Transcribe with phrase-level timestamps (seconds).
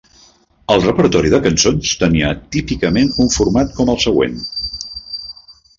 [0.75, 4.45] El repertori de cançons tenia típicament un format com el següent.